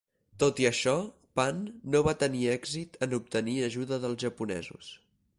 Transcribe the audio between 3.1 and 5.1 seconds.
obtenir ajuda dels japonesos.